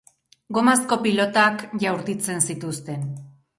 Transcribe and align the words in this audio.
Gomazko 0.57 0.97
pilotak 1.03 1.63
jaurtitzen 1.85 2.43
zituzten. 2.49 3.07